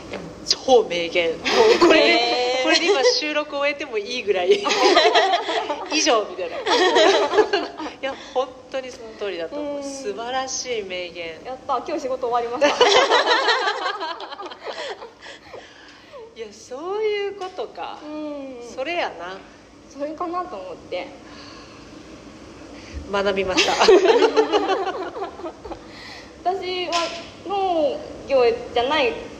[0.47, 1.31] 超名言。
[1.31, 4.65] もうこれこれで今収録終えてもいいぐらい。
[5.93, 6.57] 以上みたいな。
[6.57, 6.63] い
[8.01, 9.77] や本当にその通りだと思う。
[9.77, 9.83] うん。
[9.85, 11.27] 素晴らしい名言。
[11.45, 12.85] やった今日仕事終わりました。
[16.37, 18.59] いやそういうことか、うん。
[18.75, 19.39] それやな。
[19.91, 21.07] それかなと思って。
[23.13, 23.73] 学びました。
[26.43, 26.93] 私は
[27.47, 29.34] 農業じゃない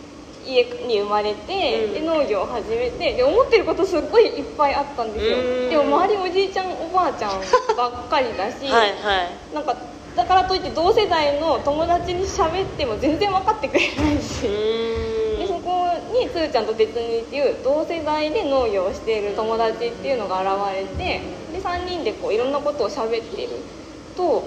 [0.47, 1.95] 家に生まれて、うん。
[1.95, 5.37] で農業を始めてで思ってることすっごいいっぱいあったんですよ。
[5.39, 5.71] うん。
[5.71, 7.33] でも周りおじいちゃんおばあちゃん
[7.77, 9.55] ばっかりだし、はいはい。
[9.55, 9.77] なんか
[10.17, 14.49] だからといって同世代の友達に喋っても全然分かってくれないし。
[15.39, 21.21] でそこにつーちゃんと哲にっていう同世代で農業をしている友達っていうのが現れて
[21.53, 23.57] で3人でこういろんなことを喋っている
[24.17, 24.45] と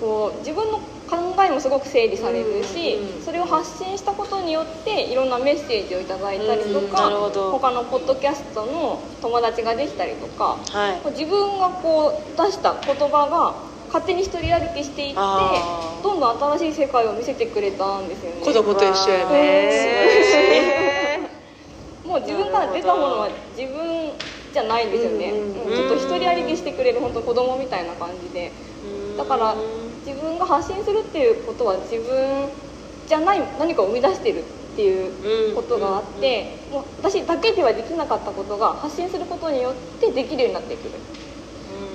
[0.00, 7.10] こう自分の考えもすごく整理されるしうんそれを発信したことによっていろんなメッセージをいただいたりとうんか
[7.50, 11.10] 他のポッドキャストの友達ができたりとかはい。
[11.10, 13.54] 自分がこう出した言葉が
[13.88, 18.36] 勝手に一人歩きしていってどんどん新しい世界を見せてくれたんですよね。
[18.44, 21.28] 子供と一緒やね。
[22.04, 24.12] もう自分から出たものは自分
[24.52, 28.52] じゃないんですよね、うんうんちょっと一人歩きしてくれる本当子供みたいな感じで。
[29.16, 29.54] だから
[30.10, 32.48] 自分が発信するっていうことは自分
[33.06, 34.42] じゃない何かを生み出してるっ
[34.76, 40.90] ていうことがあって、もう私だけではできなかったことが発信することによってできるようになってくる、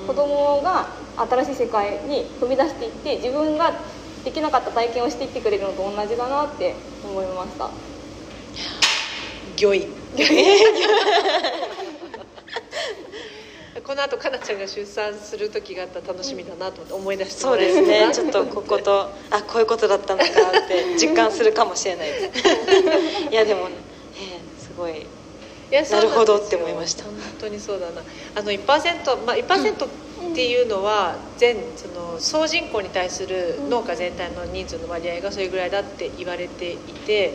[0.07, 3.73] 子供が新しい世界に踏み出していって自分が
[4.23, 7.69] できなかった体験をしていってくれるのと同じだなって思いました。
[9.57, 9.87] 魚い
[13.85, 18.09] この後かなちゃんが出産する時があったら楽しみだなと思って思い出してそうですね。
[18.13, 22.39] ちょっとこことあこういうことだったのかって実感するかもしれないです。
[23.29, 23.69] いやでも、
[24.15, 25.05] えーすごい。
[25.71, 27.03] なるほどって思いました。
[27.03, 28.01] 本当にそうだな。
[28.35, 29.89] あの1%、まあ、1%っ
[30.33, 37.33] ていうのは全その総人口に対する農家全体の人数の割合がそれぐらいだって言われていて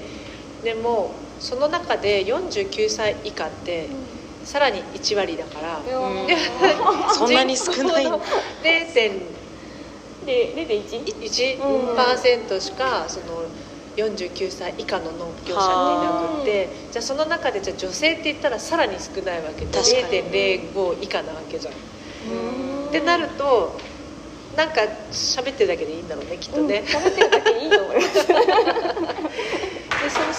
[0.65, 3.89] でもその中で49歳以下って
[4.44, 5.81] さらに1割だから。
[7.14, 8.20] そんなに少ない人口の
[8.62, 9.20] 0.1%
[10.26, 12.61] で 0.1?
[12.61, 13.44] しかその
[13.96, 16.68] 49歳以下の農業者っていなくて。
[16.92, 20.22] じゃあその中でじゃあ女性って言ったらさらに少ないわけで確かに。
[20.72, 21.74] 0.05以下なわけじゃん。
[21.74, 21.76] っ
[22.92, 23.79] てなると
[24.57, 24.81] なんか
[25.12, 26.68] 喋ってるだけでいいんだろうねきっとうん。
[26.68, 26.83] ね。
[26.87, 28.26] 喋ってるだけでいいと思います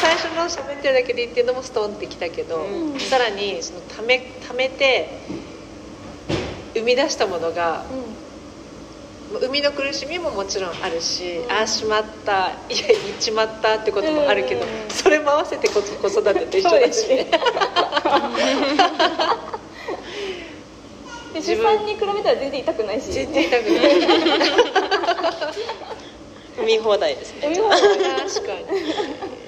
[0.02, 3.00] 最初の喋ってるだけでいいっていうのもストンってきたけど、うん。
[3.00, 5.08] さらにそのためためて
[6.74, 7.86] 生み出したものが
[9.40, 14.90] 生みの苦しみももちろんあるし、ああしまった いや言っちまったってこともあるけど、うん。
[14.90, 17.28] それも合わせてこ子育てと一緒だしね。
[21.32, 23.12] で自分 出産に比べたら全然痛くないし。
[23.12, 23.82] 全然痛くない。
[26.58, 27.56] 踏み放題ですね。
[27.56, 29.41] 確かに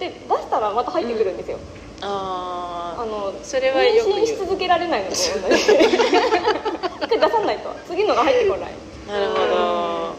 [0.00, 1.58] で出したらまた入ってくるんですよ、
[2.02, 8.72] ああのそれはよ妊娠し続けられないのと同じ一回出さないと次のが入ってこない。
[9.08, 10.14] あなるほ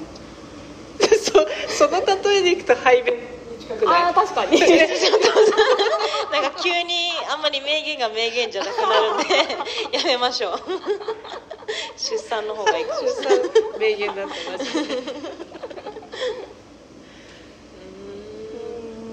[1.01, 3.21] そその例えでいくと排便に
[3.59, 4.03] 近くない？
[4.03, 4.59] ああ確かに。
[4.61, 4.77] どな
[6.47, 9.35] んか急にあんまり名言が名言じゃなくなるんで
[9.97, 10.59] やめましょう。
[11.97, 12.91] 出産の方がいい出
[13.23, 13.39] 産
[13.79, 14.79] 名言だったマジで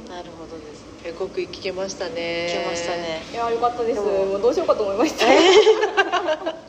[0.08, 2.46] なるほどですえ極意聞けましたね。
[2.50, 3.22] 聞けましたね。
[3.32, 3.96] いやよかったです。
[3.96, 5.40] でももうどうしようかと思いました、えー。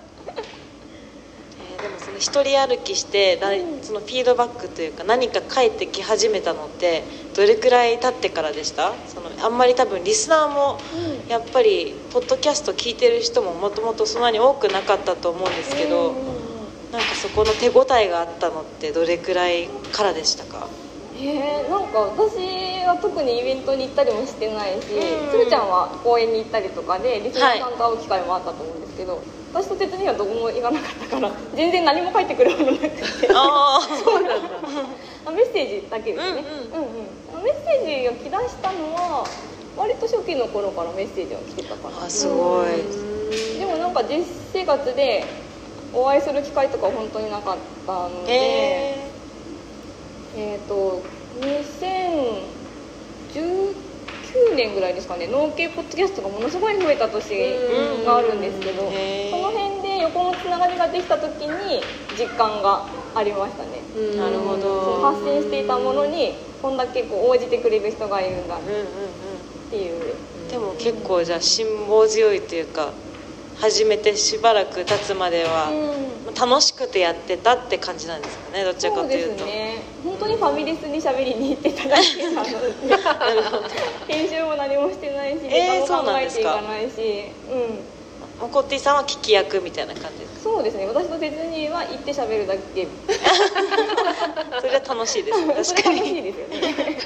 [1.81, 7.03] でもその一人歩きしてだいそのフィードバックというか何か返ってき始めたのって
[7.35, 8.93] どれくらい経ってからでした？
[9.07, 10.77] そのあんまり多分リスナーも
[11.29, 16.91] やっぱりポッドキャスト聞いてる人ももともとそんなに多くなかったと思うんですけどうんうんうん。
[16.91, 20.67] なんかそこの手応えがあったのってどれくらいからでしたか？
[21.21, 22.37] えー、なんか私
[22.89, 29.21] は特にイベントに行ったりもしてないし、うんちゃんは公園に行ったりとかでリスナーさんと会う機会もあったと思うんですけど、
[29.53, 33.01] 私と哲にはどこも行かなかったから 全然何も書いてくるものなくて。
[33.33, 34.49] あ そうなんだ。
[35.25, 36.85] あ メッセージだけですね、うんうん。
[36.85, 37.43] うんうん。
[37.43, 39.23] メッセージが来だしたのは
[39.75, 42.05] 割と初期の頃からメッセージが来てたかな。
[42.05, 42.83] あすごい。
[43.57, 44.23] でもなんか実
[44.53, 45.23] 生活で
[45.93, 49.11] お会いする機会とかは本当になかったので、へ
[50.35, 51.01] えっ、と
[53.29, 58.89] 2019年ぐらいですかね農系ポッドキャストがものすごい増えた年があるんですけど
[59.29, 61.83] その辺で横のつながりができた時に
[62.17, 63.81] 実感がありましたね。
[63.95, 64.17] うん。
[64.17, 65.01] なるほど。
[65.01, 68.83] 発信していたものにこんだけこう応じてくれる人がいるんだっうんうんうん。
[69.69, 70.15] ていう。
[70.49, 72.93] でも結構じゃあ辛抱強いというか
[73.55, 75.71] 始めてしばらく経つまでは
[76.39, 79.19] 楽しくてやってたって感じなんですかねどちらかそうでと。
[79.19, 83.75] いうとすね本当にファミレスに喋りに行ってただけなので
[84.07, 87.99] 編集も何もしてないしえーネタも考えていかかないしうん
[88.39, 92.87] モコッティさんは聞き役みたいな感じですそうですね私とディズニーは行って喋るだけ。
[94.61, 95.73] それは楽しいです。
[95.73, 95.99] 確かに。
[95.99, 96.97] 楽しいですよね。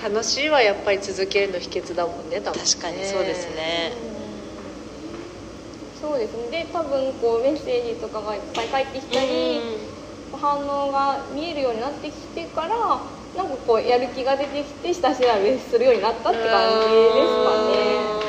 [0.02, 2.64] 楽しいはやっぱり続けるの秘訣だもんね多分ね。
[2.64, 3.92] 確かにそうですね
[6.00, 6.64] そうですね。
[6.64, 9.60] で多分こうメッセージとかがいっぱい返ってきたり
[10.32, 12.68] 反応が見えるようになってきてから
[13.36, 18.20] なんかこうやる気が出てきて下調べするようになったって感じですかね。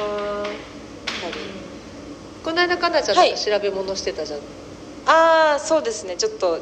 [2.44, 4.40] この間かなちゃんはいなんか調べ物してたじゃん、
[5.06, 6.16] ああそうですね。
[6.18, 6.60] ちょっと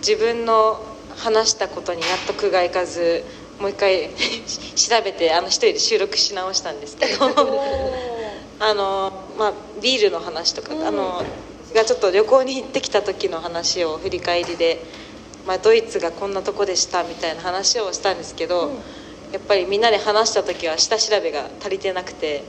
[0.00, 3.24] 自分の話したことに納得がいかず
[3.60, 4.08] もう一回
[4.74, 8.19] 調べてあの一人で収録し直したんですけど
[8.60, 10.86] あの、まあ、ビールの話とか、うん。
[10.86, 11.24] あの
[11.74, 14.82] がちょっと旅行に行ってきた時の話を振り返りで、
[15.46, 18.74] まあ、ドイツがこんなとこでしたみたいな話をしたんですけど、うん。
[19.32, 22.44] やっぱりみんなで話した時は下調べが足りてなくて。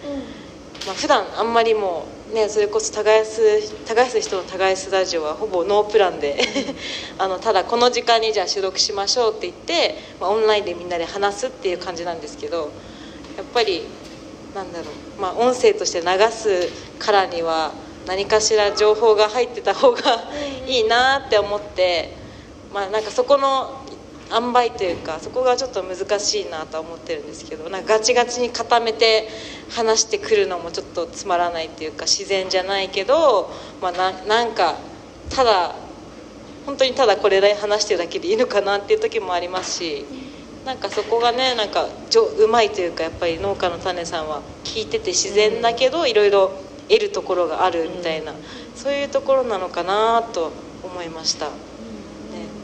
[0.86, 6.40] まあ普段あんまりもうねそれこそ耕す耕す人の耕すラジオはほぼノープランで
[7.20, 12.72] あのただこの時間にじゃあ収録しましょうって言って、まあ、オンラインでみんなで話すっていう感じなんですけど
[13.38, 13.86] やっぱり
[14.56, 14.86] なんだろ
[15.18, 16.68] う、まあ、音声として流す
[17.00, 17.72] からには
[18.08, 20.02] 何かしら情報が入ってた方が
[20.68, 22.14] いいなって思って、
[22.74, 23.82] まあ、なんかそこの
[24.34, 29.28] 塩梅というかそこがちょっと難しいなとは思ってるんですけどなんかガチガチに固めて
[29.72, 34.78] 話してくるのもちょっとつまらないっていうか自然じゃないけど、まあ、ななんか
[35.30, 35.76] ただ
[36.66, 40.06] 本当にただこれで話してるだけでいいのかなっていう時もありますし
[40.66, 41.88] なんかそこがねなんか
[42.38, 46.52] うまいというかやっぱり農家の種さんは聞いてて自然だけどいろいろ
[46.88, 48.34] 得るところがあるみたいな、
[48.76, 50.52] そういうところなのかなと
[50.84, 51.46] 思いました。
[51.48, 51.52] ね、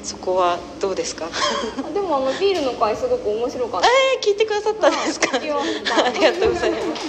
[0.03, 1.27] そこはどうですか？
[1.87, 3.87] あでもあのビールの回すごく面白かった。
[3.87, 5.29] えー、聞いてくださったんですか？
[5.37, 7.05] ありがとうございます。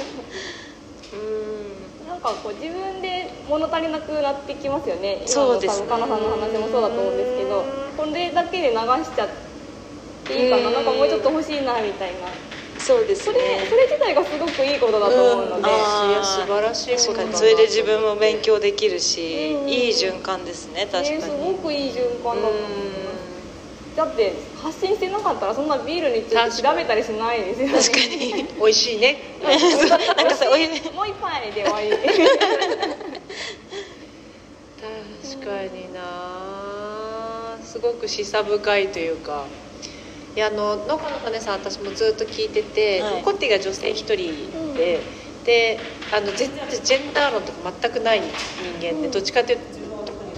[1.13, 5.23] うなんかこう自分で物足りなくなってきますよね。
[5.27, 5.87] そうですね。
[5.89, 7.65] かなさんの話もそうだと思うんですけど
[7.97, 9.48] これだけで流しちゃって
[10.35, 12.29] いいかうなんなんかもうちょっと欲しいなみたいな。
[12.29, 19.69] ーんそうですそねれそれ自体がすごくいいことだと思うので、あーいや素晴らしいことだそれで自分も勉強できるし、うん。
[19.69, 23.39] いい循環ですね確かに、ねすごくいい循環だと思います。
[23.97, 27.75] だって発信してなかったらそんなビールについて調べたりしないですよね。
[27.75, 28.61] 確かに。
[28.61, 29.41] 美味しいね。
[29.43, 31.91] なんかさお湯もう一杯で終わり。
[35.49, 37.59] かにな。
[37.63, 39.49] すごく示唆深いというか
[40.43, 43.23] あの農家の金さん私もずっと聞いてて、はい。
[43.23, 44.17] コッティが女性一人
[44.75, 45.01] で、
[45.45, 45.81] で
[46.13, 49.65] あの全然ジェンダー論とか全くない人間で、どっちかというと
[50.13, 50.33] 特に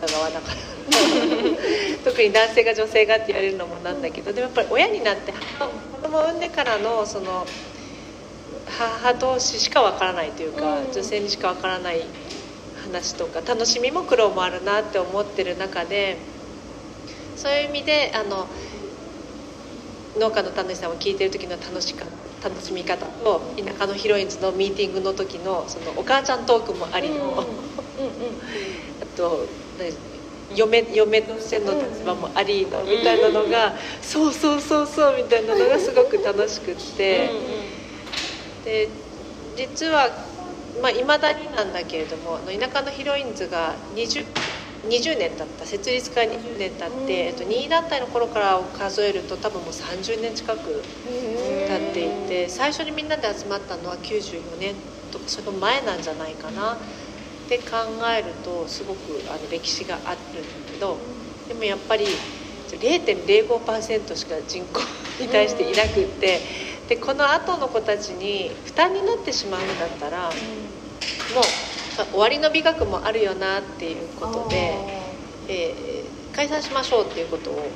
[0.00, 0.74] 片側だから。
[2.04, 7.46] 特に男性が女性がって言われるのもなんだけどでもやっぱり親になって母子供を産んでからのその
[8.68, 10.92] 母同士しかわからないというか、うん。
[10.92, 12.02] 女性にしかわからない
[12.84, 16.18] 話とか楽しみも苦労もあるなって思ってる中で
[17.36, 18.46] そういう意味であの
[20.18, 22.04] 農家の種さんを聞いてる時の楽しか
[22.42, 28.38] 楽しみ方と田舎のヒロインズのミーティングの時のそのお母ちゃんトークもありの、うんうんうん
[29.00, 29.46] あと
[29.78, 29.92] ね
[30.54, 37.30] 嫁嫁としての立場もありのみたいなのが、そうそうそうそうみたいなのがすごく楽しくって。
[38.64, 38.88] で
[39.56, 40.10] 実は
[40.82, 44.26] まあ、未だになんだけれどもあの田舎のヒロインズが 20,
[44.88, 54.74] 20年経った設立から20年経って、えっと、2位団体の頃からを数えると多分もう30年近く経っていて最初にみんなで集まったのは94年
[55.10, 56.74] とかその前なんじゃないかな。
[57.44, 57.76] って考
[58.08, 60.98] えるとすごくあの歴史があるんだけど
[61.46, 62.18] でもやっぱり
[62.68, 64.80] 0.05%しか人口
[65.20, 66.46] に対していなくって
[66.88, 70.30] でこの後の子たちに負担になってしまうんだったら
[71.34, 71.73] もうあ
[72.04, 74.74] 終わりの美学もあるよなっていうことで、
[75.48, 77.70] えー解散しましょうっていうことを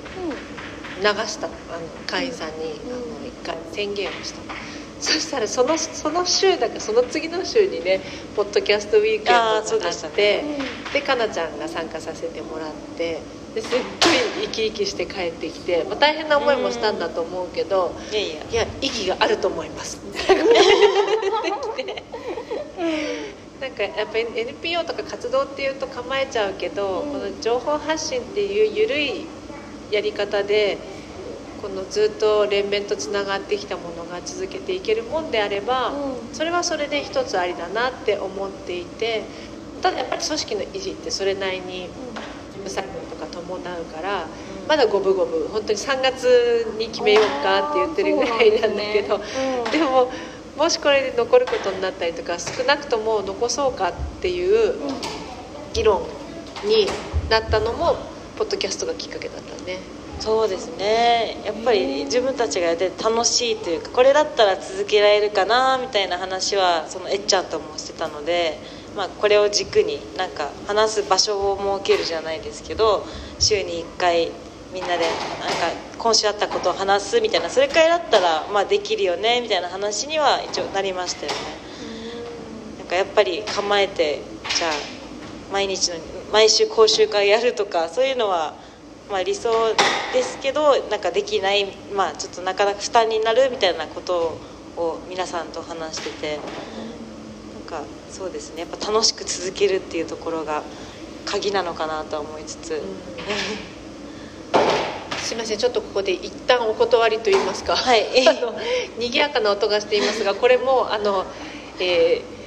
[0.99, 1.55] 流したあの
[2.09, 2.49] 会員さん。
[2.59, 2.89] に、あ
[3.21, 4.41] の一回宣言をした。
[4.99, 8.01] そしたらそのその週だかその次の週にね
[8.35, 10.59] ポッドキャストウィークエンドがああーそうでしたってね。
[10.93, 13.21] でかなちゃんが参加させてもらって
[13.55, 13.87] ですっごい
[14.47, 18.43] 生き生きして帰ってきて、まあ、大変な思いもしたんだと思うけど、いやいや。
[18.51, 20.01] いや意義があると思います。
[20.05, 20.51] みたいなこ
[21.63, 22.03] とて
[23.61, 29.31] なんかやっぱり NPO とか活動っていうと構えちゃうけど、この情報発信っていう緩い
[29.91, 30.81] やり方で
[31.57, 36.29] このずっと連綿とつながってきたものが続けていけるもんであれば、うん。
[36.33, 39.31] それはそれで一つありだなって思っていて
[39.81, 41.91] ただやっぱり組織の維持ってそれなりに
[42.51, 44.31] 事務作業とか伴うから、
[44.69, 49.21] まだ五分五分本当に3月に決めようかって言ってるぐらいなんだけど
[49.71, 50.11] でも
[50.59, 54.75] もしこれで残ることになったりとか少なくとも残そうかっていう
[55.73, 56.03] 議論
[56.65, 56.89] に
[57.31, 57.95] なったのも
[58.37, 59.79] ポッドキャストがきっかけだったね。
[60.19, 68.61] そうですねやっぱり自分たちがやってて楽しいというかこれだったら続けられるかなみたいな話はそのえっちゃんともしてたので、
[68.97, 73.07] まあ、これを軸になんか話す場所を設けるじゃないですけど
[73.39, 74.33] 週に1回
[74.73, 75.05] みんなで
[75.41, 81.59] なんか今週あったことを話すみたいなそれくらいだったら、まあ、できるよねみたいな話には一応なりましたよね。
[82.79, 84.73] なんかやっぱり構えてじゃあ
[85.53, 85.95] 毎日の
[86.33, 88.55] 毎週講習会やるとかそういうのは、
[89.11, 89.51] まあ、理想
[90.13, 94.41] ですけどなんかできない、まあ、ちょっとなかなか負担になるみたいなこと
[94.77, 96.39] を皆さんと話してて
[97.55, 98.61] なんかそうですね。
[98.61, 100.63] やっぱ楽しく続けるっていうところが
[101.25, 102.83] 鍵なのかなとは思いつつ、
[105.19, 108.07] すみませんちょっとここで一旦お断りと言いますか、はい。
[108.27, 108.55] あの
[108.99, 111.27] 賑やかな音がしていますがこれもあの、
[111.79, 112.39] えー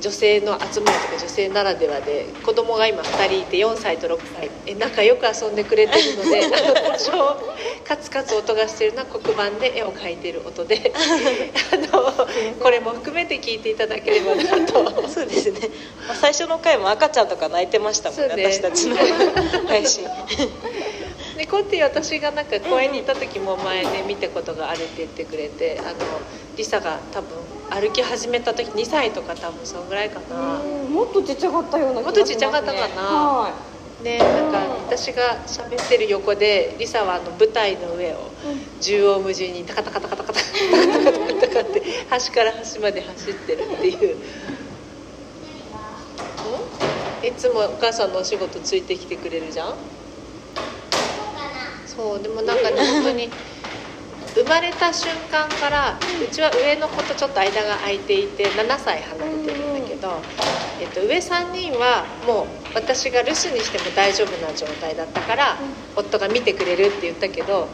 [0.00, 4.50] 女性の集まりとか女性ならではで子供が今2人いて4歳と6歳。
[4.66, 6.42] え仲良く遊んでくれてるので
[6.88, 7.12] 多少
[7.84, 10.92] カツカツ音がしてるのは黒板で絵を描いてる音で
[11.72, 12.12] あの
[12.60, 15.08] これも含めて聞いていただければなと。
[15.08, 15.68] そうですね、
[16.08, 18.96] まあ、最初の回も赤ちゃんとか泣いてましたもんねね私たちの
[19.66, 20.04] 配信
[21.40, 25.96] でコンティ私がなんか公園にいた時も前ね見たことがあるって言ってくれてあの
[26.58, 27.30] リサが多分
[27.70, 30.36] 歩き始めた時2歳とか多分そんぐらいかな。
[30.90, 33.48] もっとちっちゃかったような気が、ね、もっとちっちゃかったかな、は
[34.00, 34.04] い。
[34.04, 38.34] ね、なんか私が喋ってる横でリサはあの舞台の上を
[38.78, 44.16] 縦横無尽にタカタカタカタカタタカタカタカって端から端まで走ってるっていう。
[47.22, 49.99] いつもお母さんのお仕事ついてきてくれるじゃん
[52.00, 53.28] そうでもなんかね本当に
[54.34, 60.22] 生まれた瞬間からうちは上の子とちょっと間が空いていて7歳離れてるんだけど、
[60.80, 65.58] えっと、上3人はもう私が留守にしても大丈夫な状態だったから、
[65.96, 67.68] 夫が見てくれるって言ったけど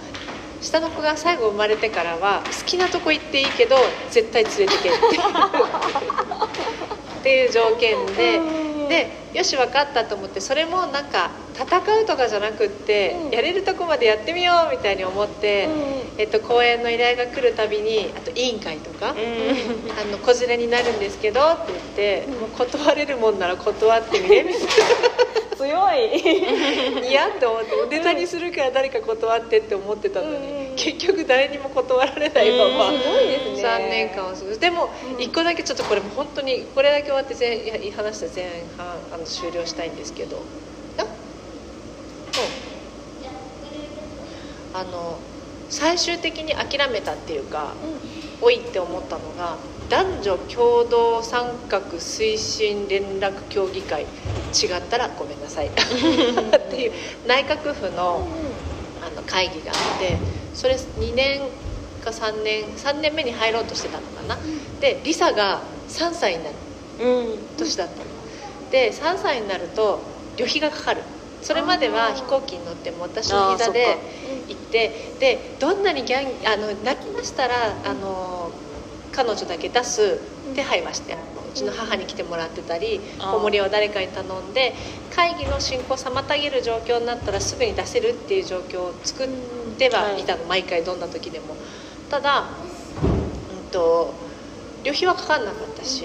[0.61, 3.77] 下の子が最後生まれてからは好きなとこ行っていいけど
[4.11, 4.93] 絶対連れてけっていう
[7.21, 8.67] っていう条件で。
[8.89, 11.65] でよし分かったと思ってそれもなんか戦
[12.03, 13.31] うとかじゃなくって、うん。
[13.31, 15.69] やれるとこまでやってみようみたいに思って、
[16.19, 19.15] えっと、公演の依頼が来るたびにあと委員会とか、あ
[20.11, 24.67] の子連れになるんですけどって言って、もう断れるもんなら断ってみれみたいな
[25.57, 27.09] 強い。
[27.09, 30.61] いやって思ってネタにするから誰か断ってって思ってたのに、うん。
[30.61, 33.67] うん結局誰にも断られないまま、すごいですね。
[33.67, 35.23] 3年間を過ごすでもうん。
[35.23, 40.43] 一個だけちょっとこれも本当にこれだけ終わって前話した前半あの終了したいんですけど。
[44.75, 44.85] あ？
[44.85, 45.19] の
[45.71, 47.73] 最終的に諦めたっていうか
[48.43, 49.57] おいって思ったのが
[49.89, 54.07] 男女共同参画推進連絡協議会。
[54.53, 55.69] 違ったらごめんなさい。
[55.75, 56.93] っていう
[57.27, 58.27] 内閣府の
[59.01, 60.23] あの会議があって
[60.55, 61.41] それ2年
[62.01, 64.39] か3年3年目に入ろうとしてたのかな。
[64.81, 66.57] でリサが3歳になる
[67.01, 67.39] うん。
[67.57, 68.07] 年だったの。
[68.71, 70.01] で3歳になると
[70.37, 71.03] 旅費がかかる。
[71.43, 73.87] それまでは飛行機に乗っても私の膝で
[74.49, 78.46] 行ってでどんなにギャンあの泣きましたらあの
[79.17, 80.19] 彼女だけ出す
[80.55, 81.17] 手配はしてう
[81.55, 83.33] ちの母に来てもらってたりあー。
[83.33, 84.75] 子守りを誰かに頼んで
[85.15, 89.29] 会議の進行を妨げる状況になったらすぐに出せるっていう状況を作っ
[89.79, 91.57] てはいたの、毎回どんな時でも。
[92.11, 92.45] ただ、
[93.03, 94.13] うん、と
[94.85, 96.05] 旅費はかかんなかったし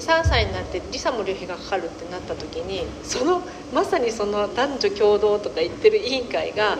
[0.00, 6.76] 3歳になってリサも旅費がかかるってなった時にそのまさにその男女共同とか言ってる委員会が、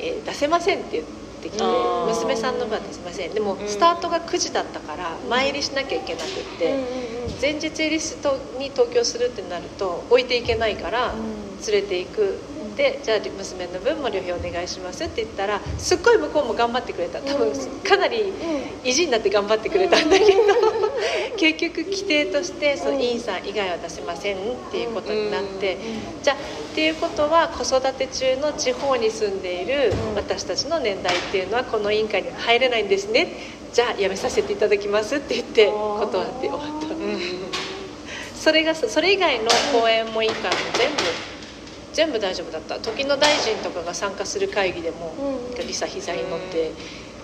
[0.00, 1.17] えー出せませんって言って
[1.48, 2.06] きてあー。
[2.06, 3.32] 娘さんの分は出せません。
[3.32, 3.68] でもうん。
[3.68, 6.74] スタートが9時だったから前入りしなきゃいけなくって、
[7.40, 7.96] 前日入り
[8.58, 11.14] に東京するってなると置いていけないから
[11.66, 12.38] 連れていく。
[12.78, 17.20] でじゃあ娘の分も旅費お願いしますって言ったらすっごい向こうも頑張ってくれた。
[17.20, 18.32] 多分かなり
[18.84, 20.38] 意地になって頑張ってくれたんだけど
[21.36, 24.38] 結局規定としてその委員さん以外は出せませんっ
[24.70, 25.76] ていうことになって
[26.22, 26.36] じゃあ
[26.78, 33.34] っていうことは子育て中の地方に住んでいる私たちの年代っていうのはこの委員会には入れないんですね。
[33.74, 36.86] じゃあ辞めさせていただきますって言って断って終わった。
[38.32, 41.02] それがそれ以外の講演も委員会も全部
[41.92, 42.78] 全部大丈夫だった。
[42.78, 45.16] 時の大臣とかが参加する会議でも、
[45.58, 45.66] うん。
[45.66, 46.70] リサ膝に乗って、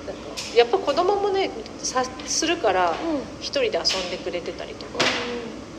[0.05, 0.23] なんか
[0.57, 2.93] やっぱ子供もねさするから
[3.39, 4.99] 一人で遊んでくれてたりとか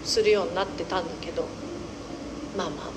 [0.05, 1.49] するようになってたんだけど
[2.55, 2.91] まあまあ。
[2.91, 2.94] ま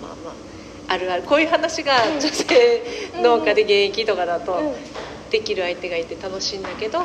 [0.88, 1.22] あるある。
[1.22, 2.82] こういう話が女性
[3.22, 4.74] 農家で現役とかだと
[5.30, 7.04] できる相手がいて楽しいんだけど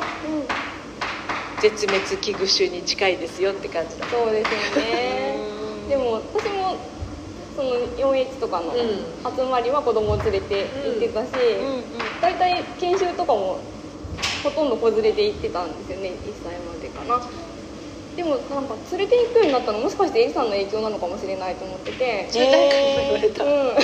[1.60, 4.06] 絶滅危惧種に近いですよって感じだ。
[4.06, 5.38] そうですよね。
[5.88, 6.76] でも私も
[7.54, 9.36] その 4H とかのうん。
[9.36, 11.32] 集まりは子供を連れて行ってたし、
[12.20, 13.58] 大体研修とかも
[14.42, 17.16] ほとんど子連れで行ってたんですよね1歳までかな
[18.16, 22.28] でもなんか連れて行くようになったのもしかしてエリさんの影響なのかもしれないと思ってて。
[22.30, 23.74] それ誰かにも言われた、うん。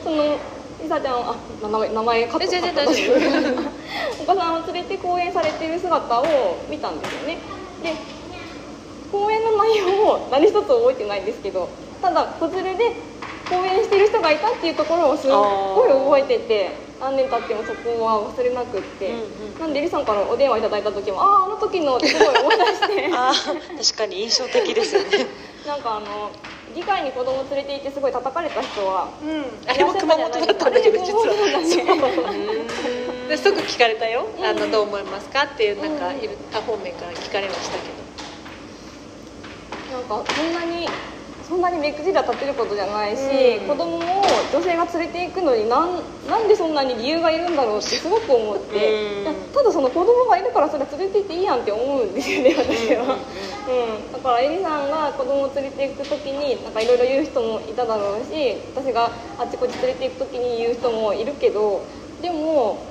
[0.02, 0.38] その
[0.80, 4.22] リサちゃんあ名前名前カットえ全然カット大丈夫。
[4.22, 7.38] お子さんを連れて講演されてる姿を見たんですよね。
[7.82, 7.96] で
[9.10, 11.68] 講演の内容も何一つ覚えてないんですけど
[12.00, 12.84] ただ子連れで
[13.48, 19.58] 講演してる人がいたっていうところをすっごい覚えてて何年経ってもそこは忘れなくって、うんうん。
[19.58, 23.10] なんでリさんからお電話いただいた時もああ あの時のってすごい思い出して。
[23.10, 25.26] 確かに印象的ですよね。
[25.66, 26.30] なんかあの
[26.74, 31.24] 議会に子供連れて行ってすごい叩かれた人はうん、あれも熊本だったんだけど実は
[33.28, 38.00] ですぐ聞かれたよ、あのどう思いますかっていうなんかいる他方面から聞かれましたけ
[39.92, 40.88] なんかそんなに
[41.50, 43.66] そんなに目くじら立てることじゃないし、うん。
[43.66, 45.98] 子供を女性が連れていくのになん
[46.30, 49.34] なんでそんなに理由がいるんだろうって すごく思って、うん。
[49.52, 53.18] ただその子供がいるからそれ連れて行っていいやんって思うんですよね私は、
[53.66, 54.12] うん。
[54.12, 58.30] だからエリさんが子供を連れて行く時になんかいろいろ言う人もいただろうし
[58.72, 61.84] 私があっちこっち連れて行く時に言う人もいるけど
[62.20, 62.86] でも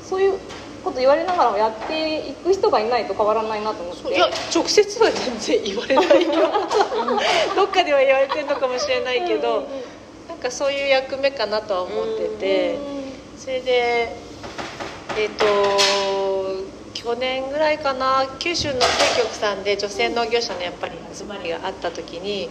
[0.00, 0.38] そういう
[0.82, 4.02] こと言われながらもやっていく人がいないと変わらないなと思って。
[4.02, 6.32] どいや直接は全然言われないよ。
[7.56, 9.68] どっかでは言われてるのかもしれないけど、
[10.28, 12.78] なんかそういう役目かなとは思ってて、
[13.38, 14.16] それで
[15.16, 15.44] えっ、と
[16.94, 22.48] 去年ぐらいかな九州の政局さんで女性農業者のやっぱり集まりがあった時に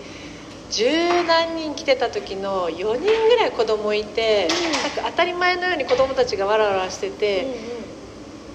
[0.72, 7.80] 十何人来てた時の4人ぐらい子供いて、なんか当たり前のように子供たちがわらわらしてて。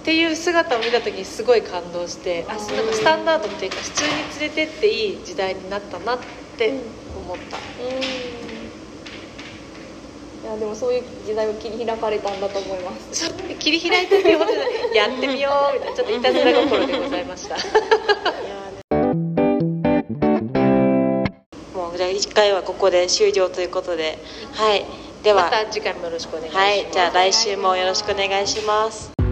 [0.04, 6.18] っていう姿を見た時にすごい感動してあなんかスタンダードっていうか普通に連れてっていい時代になったなっ
[6.58, 6.74] て
[7.16, 7.60] 思った、い
[10.44, 13.32] やでもそういう時代を切り開かれたんだと思います。
[13.58, 14.40] 切り開いてっていう
[14.94, 17.56] やってみようみたいなちょっといたずら心でございました。
[21.74, 24.18] もうじゃあ1回はここで終了ということで。
[24.52, 24.84] はい。
[25.22, 25.44] では。
[25.44, 26.86] また次回もよろしくお願いします、はい。
[26.92, 29.23] じゃあ来週もよろしくお願いします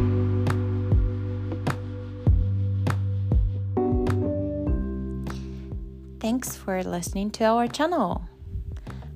[6.23, 8.21] Thanks for listening to our channel.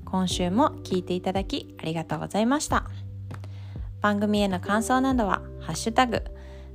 [0.05, 2.91] 今週も聞いていただきありがとうございました。
[4.01, 6.25] 番組への感想などは「ハッシュタグ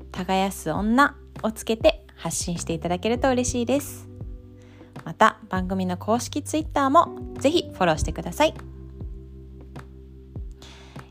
[0.10, 4.08] 耕す女」をつけて発信していただけると嬉しいです。
[5.04, 8.54] また番組の公式 Twitter もぜひフォローしてください。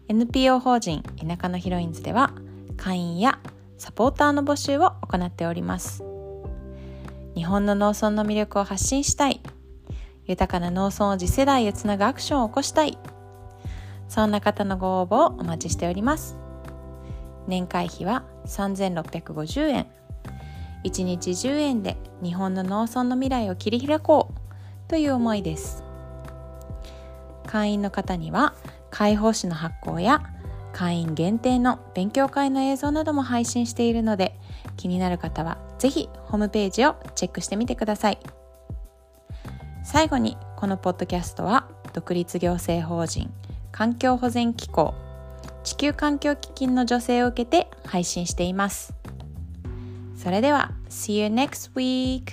[0.08, 2.32] NPO 法人田舎のヒロインズでは
[2.78, 3.38] 会員や
[3.76, 6.09] サポーターの募集を行っております。
[7.40, 9.40] 日本の農村の魅力を発信したい。
[10.26, 12.98] 豊かな農村を次世代へつなぐアクションを起こしたい。
[14.10, 16.36] そんな方のご応募をお待ちしております。
[17.46, 19.86] 年会費は3650円。
[20.84, 24.88] 1日10円で日本の農村の未来を切り開こう。
[24.90, 25.82] という思いです。
[27.46, 28.52] 会員の方には
[28.90, 30.22] 解放誌の発行や
[30.74, 34.38] 会員限定の勉強会の映像なども配信しているので
[34.80, 38.18] 気になる方は是非ホームページをチェックしてみてください
[39.84, 43.30] 最後にこのポッドキャストは独立行政法人
[43.72, 44.94] 環境保全機構
[45.64, 48.94] 地球環境基金の助成を受けて配信しています
[50.16, 52.32] それでは See you next week!